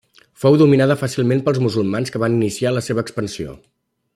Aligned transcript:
Fou 0.43 0.55
dominada 0.61 0.95
fàcilment 1.01 1.43
pels 1.49 1.59
musulmans 1.65 2.15
quan 2.15 2.25
van 2.25 2.39
iniciar 2.41 2.73
la 2.77 2.85
seva 2.89 3.05
expansió. 3.07 3.55